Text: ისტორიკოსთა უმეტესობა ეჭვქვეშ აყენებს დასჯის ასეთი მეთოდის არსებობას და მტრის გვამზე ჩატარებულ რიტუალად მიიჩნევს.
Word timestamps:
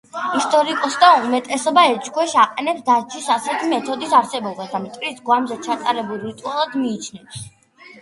ისტორიკოსთა 0.37 1.09
უმეტესობა 1.27 1.83
ეჭვქვეშ 1.91 2.33
აყენებს 2.45 2.83
დასჯის 2.89 3.29
ასეთი 3.37 3.71
მეთოდის 3.77 4.19
არსებობას 4.23 4.75
და 4.75 4.85
მტრის 4.89 5.23
გვამზე 5.31 5.63
ჩატარებულ 5.71 6.23
რიტუალად 6.29 6.79
მიიჩნევს. 6.85 7.51